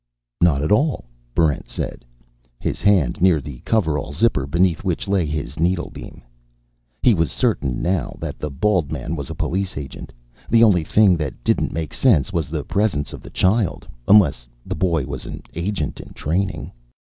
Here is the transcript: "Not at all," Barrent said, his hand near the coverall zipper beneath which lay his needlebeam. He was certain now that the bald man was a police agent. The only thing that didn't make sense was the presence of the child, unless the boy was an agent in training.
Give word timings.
"Not 0.41 0.63
at 0.63 0.71
all," 0.71 1.05
Barrent 1.35 1.69
said, 1.69 2.03
his 2.59 2.81
hand 2.81 3.21
near 3.21 3.39
the 3.39 3.59
coverall 3.59 4.13
zipper 4.13 4.47
beneath 4.47 4.83
which 4.83 5.07
lay 5.07 5.27
his 5.27 5.57
needlebeam. 5.59 6.23
He 7.03 7.13
was 7.13 7.31
certain 7.31 7.83
now 7.83 8.15
that 8.19 8.39
the 8.39 8.49
bald 8.49 8.91
man 8.91 9.15
was 9.15 9.29
a 9.29 9.35
police 9.35 9.77
agent. 9.77 10.11
The 10.49 10.63
only 10.63 10.83
thing 10.83 11.17
that 11.17 11.43
didn't 11.43 11.71
make 11.71 11.93
sense 11.93 12.33
was 12.33 12.49
the 12.49 12.63
presence 12.65 13.13
of 13.13 13.21
the 13.21 13.29
child, 13.29 13.87
unless 14.07 14.47
the 14.65 14.73
boy 14.73 15.05
was 15.05 15.27
an 15.27 15.43
agent 15.53 15.99
in 15.99 16.13
training. 16.15 16.71